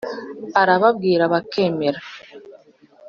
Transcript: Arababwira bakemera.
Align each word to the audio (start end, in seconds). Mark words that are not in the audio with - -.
Arababwira 0.61 1.23
bakemera. 1.33 1.99